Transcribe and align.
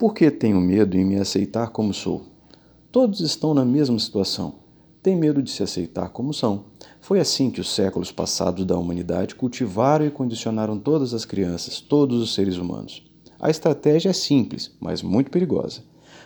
Por 0.00 0.14
que 0.14 0.30
tenho 0.30 0.58
medo 0.62 0.96
em 0.96 1.04
me 1.04 1.16
aceitar 1.16 1.68
como 1.68 1.92
sou? 1.92 2.22
Todos 2.90 3.20
estão 3.20 3.52
na 3.52 3.66
mesma 3.66 3.98
situação. 3.98 4.54
Têm 5.02 5.14
medo 5.14 5.42
de 5.42 5.50
se 5.50 5.62
aceitar 5.62 6.08
como 6.08 6.32
são. 6.32 6.64
Foi 7.02 7.20
assim 7.20 7.50
que 7.50 7.60
os 7.60 7.68
séculos 7.68 8.10
passados 8.10 8.64
da 8.64 8.78
humanidade 8.78 9.34
cultivaram 9.34 10.06
e 10.06 10.10
condicionaram 10.10 10.78
todas 10.78 11.12
as 11.12 11.26
crianças, 11.26 11.82
todos 11.82 12.22
os 12.22 12.34
seres 12.34 12.56
humanos. 12.56 13.06
A 13.38 13.50
estratégia 13.50 14.08
é 14.08 14.14
simples, 14.14 14.74
mas 14.80 15.02
muito 15.02 15.30
perigosa. 15.30 15.82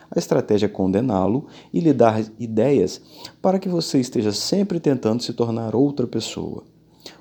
A 0.08 0.20
estratégia 0.20 0.66
é 0.66 0.68
condená-lo 0.68 1.48
e 1.72 1.80
lhe 1.80 1.92
dar 1.92 2.22
ideias 2.38 3.02
para 3.42 3.58
que 3.58 3.68
você 3.68 3.98
esteja 3.98 4.30
sempre 4.30 4.78
tentando 4.78 5.20
se 5.20 5.32
tornar 5.32 5.74
outra 5.74 6.06
pessoa. 6.06 6.62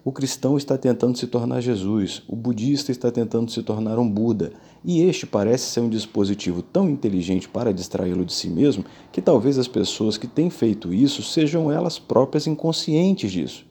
O 0.05 0.11
cristão 0.11 0.57
está 0.57 0.77
tentando 0.77 1.17
se 1.17 1.27
tornar 1.27 1.61
Jesus, 1.61 2.23
o 2.27 2.35
budista 2.35 2.91
está 2.91 3.09
tentando 3.09 3.49
se 3.49 3.63
tornar 3.63 3.97
um 3.97 4.09
Buda, 4.09 4.51
e 4.83 5.01
este 5.01 5.25
parece 5.25 5.71
ser 5.71 5.79
um 5.79 5.87
dispositivo 5.87 6.61
tão 6.61 6.89
inteligente 6.89 7.47
para 7.47 7.73
distraí-lo 7.73 8.25
de 8.25 8.33
si 8.33 8.49
mesmo 8.49 8.83
que 9.13 9.21
talvez 9.21 9.57
as 9.57 9.67
pessoas 9.69 10.17
que 10.17 10.27
têm 10.27 10.49
feito 10.49 10.93
isso 10.93 11.23
sejam 11.23 11.71
elas 11.71 11.99
próprias 11.99 12.47
inconscientes 12.47 13.31
disso. 13.31 13.65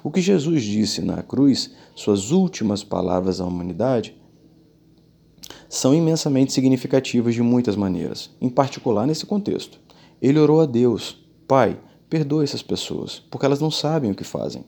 O 0.00 0.12
que 0.12 0.20
Jesus 0.20 0.62
disse 0.62 1.02
na 1.02 1.24
cruz, 1.24 1.72
suas 1.96 2.30
últimas 2.30 2.84
palavras 2.84 3.40
à 3.40 3.44
humanidade, 3.44 4.16
são 5.68 5.92
imensamente 5.92 6.52
significativas 6.52 7.34
de 7.34 7.42
muitas 7.42 7.74
maneiras, 7.74 8.30
em 8.40 8.48
particular 8.48 9.08
nesse 9.08 9.26
contexto. 9.26 9.80
Ele 10.22 10.38
orou 10.38 10.60
a 10.60 10.66
Deus: 10.66 11.16
Pai, 11.48 11.80
perdoe 12.08 12.44
essas 12.44 12.62
pessoas, 12.62 13.20
porque 13.28 13.44
elas 13.44 13.58
não 13.58 13.72
sabem 13.72 14.12
o 14.12 14.14
que 14.14 14.22
fazem. 14.22 14.64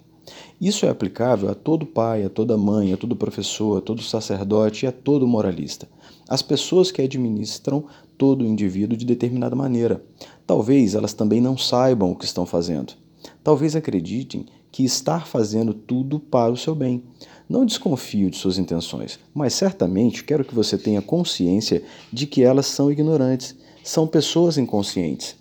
Isso 0.61 0.87
é 0.87 0.89
aplicável 0.89 1.51
a 1.51 1.55
todo 1.55 1.87
pai, 1.87 2.25
a 2.25 2.31
toda 2.31 2.57
mãe, 2.57 2.93
a 2.93 2.97
todo 2.97 3.15
professor, 3.15 3.79
a 3.79 3.81
todo 3.81 4.03
sacerdote 4.03 4.85
e 4.85 4.89
a 4.89 4.93
todo 4.93 5.27
moralista. 5.27 5.89
As 6.29 6.43
pessoas 6.43 6.91
que 6.91 7.03
administram 7.03 7.85
todo 8.17 8.45
indivíduo 8.45 8.97
de 8.97 9.05
determinada 9.05 9.55
maneira. 9.55 10.03
Talvez 10.47 10.95
elas 10.95 11.13
também 11.13 11.41
não 11.41 11.57
saibam 11.57 12.13
o 12.13 12.17
que 12.17 12.25
estão 12.25 12.47
fazendo. 12.47 12.95
Talvez 13.43 13.77
acreditem 13.77 14.47
que 14.73 14.85
estar 14.85 15.27
fazendo 15.27 15.73
tudo 15.73 16.19
para 16.19 16.53
o 16.53 16.57
seu 16.57 16.75
bem. 16.75 17.03
Não 17.49 17.65
desconfio 17.65 18.31
de 18.31 18.37
suas 18.37 18.59
intenções, 18.59 19.19
mas 19.33 19.55
certamente 19.55 20.25
quero 20.25 20.45
que 20.45 20.55
você 20.55 20.77
tenha 20.77 21.01
consciência 21.01 21.83
de 22.13 22.27
que 22.27 22.43
elas 22.43 22.67
são 22.67 22.91
ignorantes, 22.91 23.55
são 23.85 24.07
pessoas 24.07 24.59
inconscientes. 24.59 25.37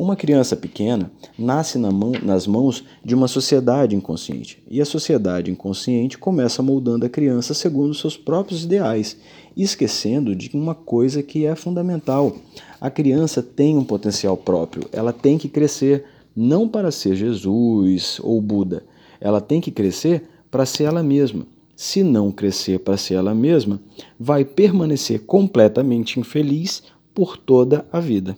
Uma 0.00 0.16
criança 0.16 0.56
pequena 0.56 1.12
nasce 1.38 1.76
na 1.76 1.90
mão, 1.90 2.12
nas 2.22 2.46
mãos 2.46 2.82
de 3.04 3.14
uma 3.14 3.28
sociedade 3.28 3.94
inconsciente, 3.94 4.62
e 4.66 4.80
a 4.80 4.84
sociedade 4.86 5.50
inconsciente 5.50 6.16
começa 6.16 6.62
moldando 6.62 7.04
a 7.04 7.08
criança 7.10 7.52
segundo 7.52 7.92
seus 7.92 8.16
próprios 8.16 8.64
ideais, 8.64 9.18
esquecendo 9.54 10.34
de 10.34 10.48
uma 10.54 10.74
coisa 10.74 11.22
que 11.22 11.44
é 11.44 11.54
fundamental. 11.54 12.34
A 12.80 12.88
criança 12.88 13.42
tem 13.42 13.76
um 13.76 13.84
potencial 13.84 14.38
próprio, 14.38 14.88
ela 14.90 15.12
tem 15.12 15.36
que 15.36 15.50
crescer 15.50 16.06
não 16.34 16.66
para 16.66 16.90
ser 16.90 17.14
Jesus 17.14 18.18
ou 18.22 18.40
Buda, 18.40 18.82
ela 19.20 19.38
tem 19.38 19.60
que 19.60 19.70
crescer 19.70 20.22
para 20.50 20.64
ser 20.64 20.84
ela 20.84 21.02
mesma. 21.02 21.46
Se 21.76 22.02
não 22.02 22.32
crescer 22.32 22.80
para 22.80 22.96
ser 22.96 23.16
ela 23.16 23.34
mesma, 23.34 23.78
vai 24.18 24.46
permanecer 24.46 25.26
completamente 25.26 26.18
infeliz 26.18 26.84
por 27.12 27.36
toda 27.36 27.84
a 27.92 28.00
vida. 28.00 28.34